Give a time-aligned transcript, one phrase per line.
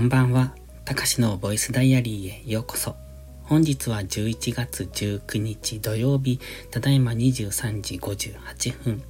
[0.00, 0.54] んばんは。
[0.86, 2.96] たかしのボイスダイアリーへようこそ。
[3.42, 6.40] 本日は11月19日土曜日、
[6.70, 9.02] ただいま23時58分。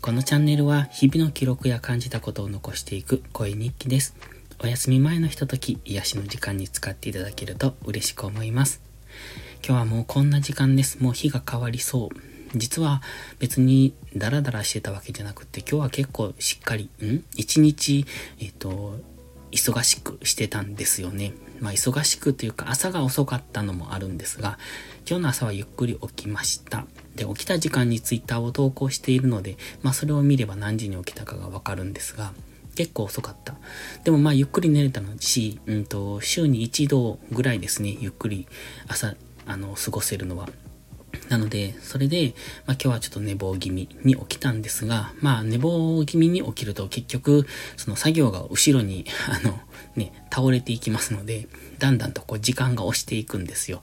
[0.00, 4.16] このチャンネルは日々の記録や感じたことを残していく声日記です。
[4.58, 8.80] お休み前のひととき、癒しの時間に使っていただけると嬉しく思います。
[9.64, 11.00] 今日はもうこんな時間です。
[11.00, 12.58] もう日が変わりそう。
[12.58, 13.02] 実は
[13.38, 17.22] 別にダラダラしてたわけじゃなくて、今日は結構しっかり、ん？
[17.36, 18.04] 一日、
[18.40, 18.98] えっ、と、
[19.52, 21.34] 忙しくしてたんですよね。
[21.60, 24.58] まあ忙しくというか朝が遅かったのもあるんですが、
[25.08, 26.86] 今日の朝はゆっくり起きました。
[27.14, 32.32] で、起きた時間にツイッターを投稿しているので、まあそれを見れば何時に起きたかがわかるんですが、
[32.74, 33.54] 結構遅かった。
[34.04, 38.46] でもまあゆっくり寝れたのし、うんと、週に一度ぐらいですね、ゆっくり
[38.88, 39.14] 朝、
[39.46, 40.48] あの、過ごせるのは。
[41.32, 42.34] なので、それで、
[42.66, 47.46] まあ、今日はちょっと寝坊気味に起きたんですが、まあ寝坊気味に起きると結局、
[47.78, 49.58] その作業が後ろに、 あの、
[49.96, 53.82] ね、倒れていきますので、だんだんとこう時間が押していくんですよ。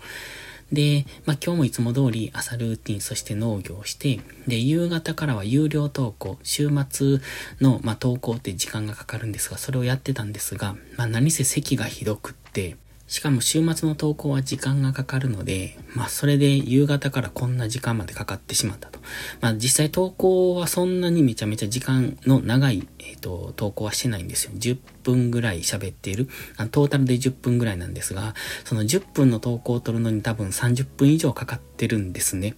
[0.71, 7.17] で、まあ、今日もいつも通り朝ルーティン、そして農業をして、で、夕方からは有料投稿、週末
[7.59, 12.77] の、まあ、投稿って時間がかかるんですが、それをやってたんですが、まあ、何せ席がひどくって、
[13.09, 18.99] しかも週末の投稿は時間がかかるので、まあそれで夕方からこんな時間までかかってしまったと。
[19.41, 24.51] まあ実際投稿はそんなにめちゃめちゃ時間の長い、えっ、ー、と、投稿はしてないんですよ。
[24.53, 32.53] 10分ぐらい喋っているあトータルで10分ぐらいなんですが、その10分の投稿を取るのに多分30分以上かかってるんですね。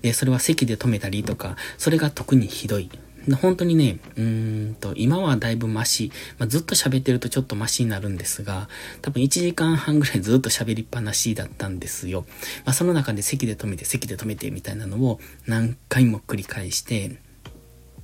[0.00, 2.90] で、それは席で止めたりとか、それが特にひどい。
[3.32, 6.12] 本当にね、うーんと、今はだいぶマシ。
[6.38, 8.68] まあ、ずっと喋ってるとちょっとマシになるんですが、
[9.00, 12.26] 多分1時間半ぐらい ずっと喋りっぱなしだったんですよ。
[12.64, 17.16] まあ、その中で席で止めて、席で止めてみたいなのを何回も繰り返して、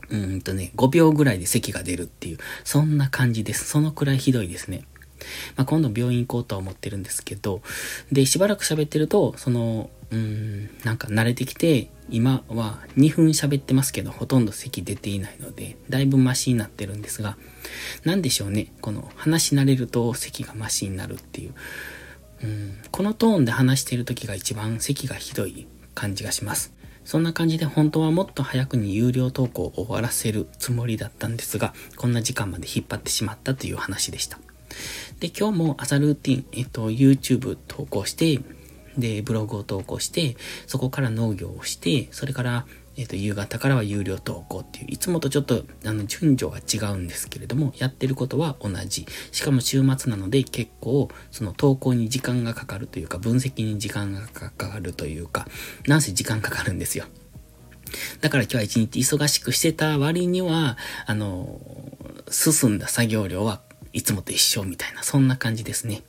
[0.09, 3.67] うんとね、5秒ぐらいで咳が出るっていう、そんな感じです。
[3.67, 4.85] そのくらいひどいですね。
[5.57, 7.63] まあ、今度病院行こうとは思ってるんですけど、
[8.11, 17.37] で、しばらく喋ってると、その、うん、なんか慣れてきて、今は2分喋ってますけど、ほとんど咳出ていないので、だいぶマシになってるんですが、
[18.05, 18.73] なんでしょうね。
[18.81, 21.55] この話し慣れると咳がマシになるっていう。
[22.43, 26.73] うん、このトーンで話してる時が一番咳がひどい感じがします。
[27.05, 34.39] そんな感じで本当はもっと早くに有料投稿を終わらせるつもりだったんですが、こんな時間まで引っ張ってしまったという話でした。
[35.19, 38.41] で、今日も朝ルーティン、えっと、YouTube 投稿して、
[39.01, 42.67] で、ブログを投稿して、そこから農業をして、それから、
[42.97, 49.07] えっ、と、夕方からは有料投稿っていう、いつもとちょっと、あの、順序が違うんですけれども、やってることは同じ。
[49.33, 55.47] しかも週末なので結構、その投稿に時間がかかるというか、分析に時間がかかるというか、
[55.87, 57.07] なんせ時間かかるんですよ。
[58.21, 61.61] だから今日は一日忙しくしてた割には、あの、
[62.31, 63.63] 進んだ作業量は
[63.93, 66.03] いつもと一緒みたいな、そんな感じですね。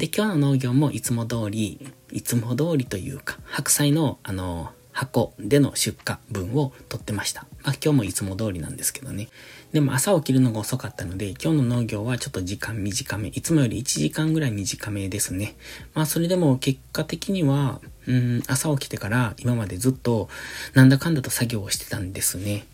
[0.00, 1.78] で、今日の農業もいつも通り、
[2.10, 7.42] いつも通りというか、白菜の、あの、箱での出荷分を取ってました。
[7.62, 9.28] まあ今日もいつも通りなんですけどね。
[9.72, 13.28] でも朝起きるのが遅かったので、今日の農業はちょっと時間短め。
[13.28, 15.54] いつもより1時間ぐらい短めですね。
[15.92, 20.30] まあそれでも結果的には、うん、朝起きてから今までずっと
[20.72, 22.64] なんだかんだと作業をしてたんですね。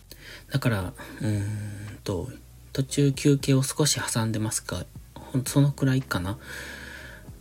[0.52, 2.30] だから、うーんと、
[2.72, 4.86] 途中休憩を少し挟んでますが、
[5.44, 6.38] そのくらいかな。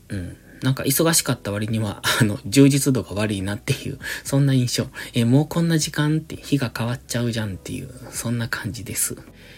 [0.10, 0.38] うん。
[0.62, 4.88] なんか忙しかった割には、 あの、充実度が悪いなっていう、そんな印象。
[5.14, 9.16] えもうこんな時間って日が変わっちゃうじゃんっていう、そんな感じです。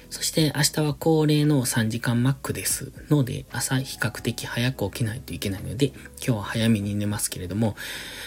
[0.10, 7.76] そして明日は恒例の3時間マックですので、朝比較的早く起きないといけないので、今日は早めに寝ますけれども、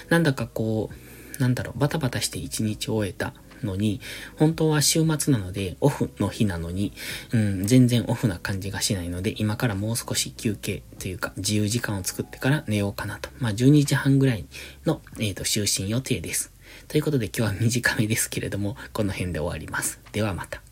[0.08, 0.90] なんだかこ
[1.38, 3.34] う、なんだろう、バタバタして一日終えた
[3.64, 4.00] のに、
[4.36, 6.92] 本当は週末なので、オフの日なのに、
[7.32, 13.30] うん、全然オフな感じがしないので、今からもう少し休憩というか、自由時間を作ってから寝ようかなと。
[13.38, 14.44] まあ、12時半ぐらい
[14.86, 16.52] の、えっ、ー、と、就寝予定です。
[16.88, 20.00] ということで今日は短めですけれども、この辺で終わります。
[20.12, 20.69] ではまた。